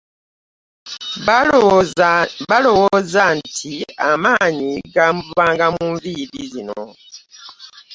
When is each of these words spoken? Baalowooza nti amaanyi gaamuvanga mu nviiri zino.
Baalowooza 2.49 3.23
nti 3.39 3.73
amaanyi 4.09 4.71
gaamuvanga 4.93 5.65
mu 5.75 5.85
nviiri 5.93 6.41
zino. 6.51 6.75